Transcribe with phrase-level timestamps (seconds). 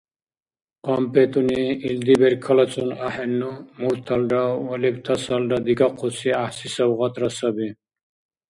[0.85, 3.51] КъампетӀуни– илди беркалацун ахӀенну,
[3.81, 7.69] мурталра ва лебтасалра дигахъуси гӀяхӀси савгъатра саби.